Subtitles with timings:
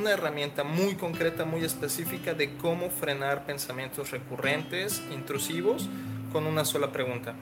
[0.00, 5.90] una herramienta muy concreta, muy específica de cómo frenar pensamientos recurrentes, intrusivos,
[6.32, 7.34] con una sola pregunta.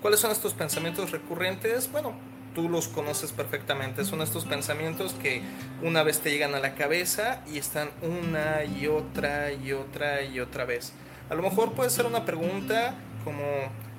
[0.00, 1.92] ¿Cuáles son estos pensamientos recurrentes?
[1.92, 2.14] Bueno,
[2.54, 4.06] tú los conoces perfectamente.
[4.06, 5.42] Son estos pensamientos que
[5.82, 10.40] una vez te llegan a la cabeza y están una y otra y otra y
[10.40, 10.94] otra vez.
[11.28, 13.42] A lo mejor puede ser una pregunta como,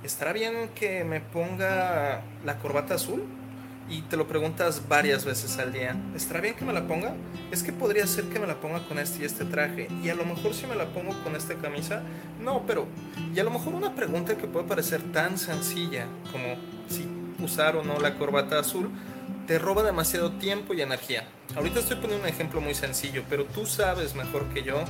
[0.03, 3.23] ¿estará bien que me ponga la corbata azul?
[3.89, 5.95] Y te lo preguntas varias veces al día.
[6.15, 7.15] ¿Estará bien que me la ponga?
[7.51, 9.87] Es que podría ser que me la ponga con este y este traje.
[10.03, 12.03] Y a lo mejor si me la pongo con esta camisa,
[12.39, 12.85] no, pero...
[13.33, 16.55] Y a lo mejor una pregunta que puede parecer tan sencilla como
[16.87, 17.07] si
[17.43, 18.91] usar o no la corbata azul,
[19.47, 21.27] te roba demasiado tiempo y energía.
[21.55, 24.83] Ahorita estoy poniendo un ejemplo muy sencillo, pero tú sabes mejor que yo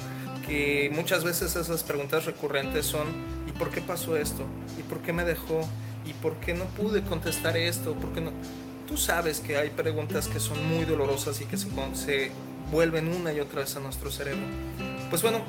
[0.46, 3.08] que muchas veces esas preguntas recurrentes son
[3.48, 4.44] ¿y por qué pasó esto?
[4.78, 5.62] ¿y por qué me dejó?
[6.06, 7.94] ¿y por qué no pude contestar esto?
[7.94, 8.32] ¿por qué no?
[8.90, 12.32] Tú sabes que hay preguntas que son muy dolorosas y que se,
[12.72, 14.42] vuelven una y otra vez a nuestro cerebro.
[15.12, 15.42] Pues bueno,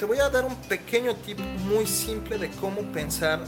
[0.00, 3.38] te voy a dar un pequeño tip muy simple de cómo pensar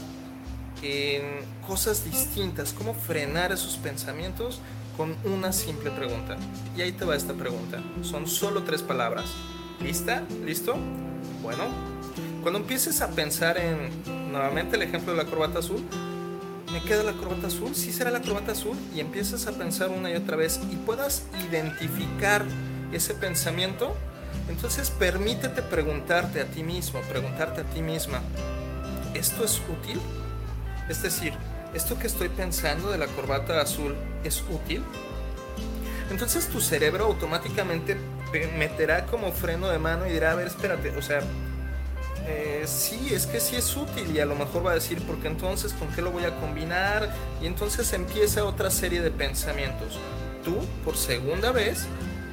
[0.81, 4.61] en cosas distintas, cómo frenar esos pensamientos
[4.95, 6.37] con una simple pregunta.
[6.77, 7.83] Y ahí te va esta pregunta.
[8.03, 9.25] Son solo tres palabras.
[9.81, 10.23] ¿Lista?
[10.45, 10.77] ¿Listo?
[11.43, 11.65] Bueno,
[12.41, 15.83] cuando empieces a pensar en nuevamente el ejemplo de la corbata azul,
[16.71, 17.75] ¿me queda la corbata azul?
[17.75, 18.77] ¿Sí será la corbata azul?
[18.93, 22.45] Y empiezas a pensar una y otra vez y puedas identificar
[22.91, 23.95] ese pensamiento,
[24.49, 28.21] entonces permítete preguntarte a ti mismo, preguntarte a ti misma,
[29.13, 29.99] ¿esto es útil?
[30.89, 31.33] Es decir,
[31.73, 34.83] ¿esto que estoy pensando de la corbata azul es útil?
[36.09, 37.97] Entonces tu cerebro automáticamente
[38.57, 41.21] meterá como freno de mano y dirá, a ver, espérate, o sea,
[42.27, 45.27] eh, sí, es que sí es útil y a lo mejor va a decir, porque
[45.27, 47.09] entonces con qué lo voy a combinar
[47.41, 49.97] y entonces empieza otra serie de pensamientos.
[50.43, 51.85] Tú, por segunda vez,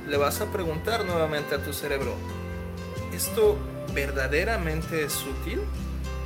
[0.08, 2.14] le vas a preguntar nuevamente a tu cerebro,
[3.14, 3.56] ¿esto
[3.94, 5.60] verdaderamente es útil?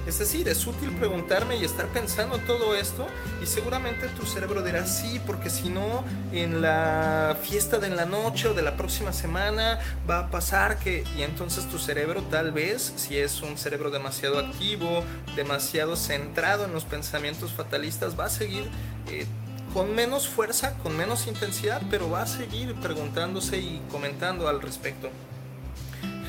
[0.06, 3.06] Es decir, es útil preguntarme y estar pensando todo esto
[3.42, 8.48] y seguramente tu cerebro dirá sí, porque si no, en la fiesta de la noche
[8.48, 11.04] o de la próxima semana va a pasar que...
[11.16, 15.04] Y entonces tu cerebro tal vez, si es un cerebro demasiado activo,
[15.36, 18.68] demasiado centrado en los pensamientos fatalistas, va a seguir...
[19.08, 19.26] Eh,
[19.72, 25.10] con menos fuerza, con menos intensidad, pero va a seguir preguntándose y comentando al respecto.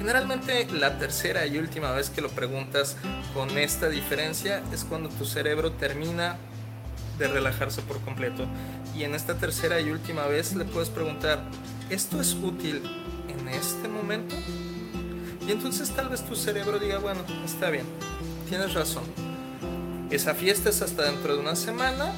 [0.01, 2.97] Generalmente la tercera y última vez que lo preguntas
[3.35, 6.38] con esta diferencia es cuando tu cerebro termina
[7.19, 8.47] de relajarse por completo.
[8.97, 11.44] Y en esta tercera y última vez le puedes preguntar,
[11.91, 12.81] ¿esto es útil
[13.28, 14.34] en este momento?
[15.47, 17.85] Y entonces tal vez tu cerebro diga, bueno, está bien,
[18.50, 19.03] tienes razón.
[20.09, 22.11] Esa fiesta es hasta dentro de una semana,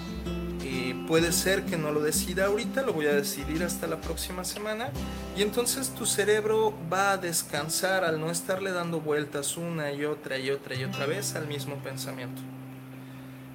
[1.14, 4.90] puede ser que no lo decida ahorita, lo voy a decidir hasta la próxima semana.
[5.38, 10.40] Y entonces tu cerebro va a descansar al no estarle dando vueltas una y otra
[10.40, 12.42] y otra y otra vez al mismo pensamiento.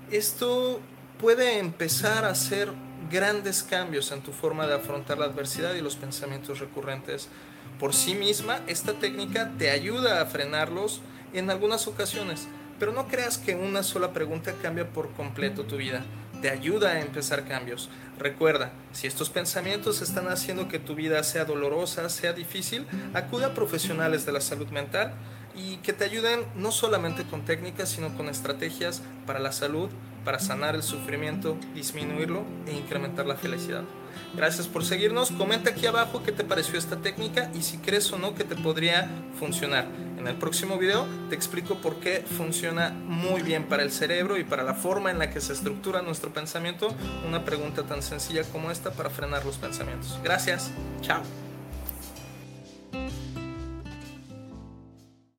[0.08, 0.78] Esto
[1.20, 2.70] puede empezar a hacer
[3.10, 7.26] grandes cambios en tu forma de afrontar la adversidad y los pensamientos recurrentes.
[7.80, 11.00] Por sí misma, esta técnica te ayuda a frenarlos
[11.32, 12.46] en algunas ocasiones,
[12.78, 16.04] pero no creas que una sola pregunta cambia por completo tu vida
[16.40, 17.88] te ayuda a empezar cambios.
[18.18, 23.54] Recuerda, si estos pensamientos están haciendo que tu vida sea dolorosa, sea difícil, acude a
[23.54, 25.14] profesionales de la salud mental
[25.58, 29.90] y que te ayuden no solamente con técnicas, sino con estrategias para la salud,
[30.24, 33.82] para sanar el sufrimiento, disminuirlo e incrementar la felicidad.
[34.34, 35.30] Gracias por seguirnos.
[35.30, 38.56] Comenta aquí abajo qué te pareció esta técnica y si crees o no que te
[38.56, 39.08] podría
[39.38, 39.86] funcionar.
[40.18, 44.44] En el próximo video te explico por qué funciona muy bien para el cerebro y
[44.44, 46.94] para la forma en la que se estructura nuestro pensamiento
[47.26, 50.18] una pregunta tan sencilla como esta para frenar los pensamientos.
[50.22, 50.70] Gracias.
[51.00, 51.47] Chao.